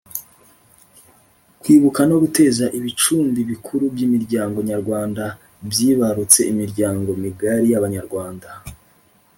[1.61, 5.23] Kwibuka no gukeza ibicumbi bikuru by’imiryango nyarwanda
[5.69, 8.49] byibarutse imiryango migari y’Abanyarwanda